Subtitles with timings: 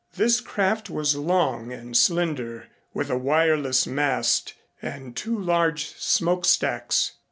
[0.15, 7.11] This craft was long and slender with a wireless mast and two large smoke stacks.